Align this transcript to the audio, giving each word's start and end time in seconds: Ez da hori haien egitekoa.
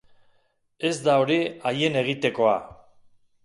Ez 0.89 0.93
da 1.09 1.17
hori 1.25 1.37
haien 1.73 2.01
egitekoa. 2.05 2.59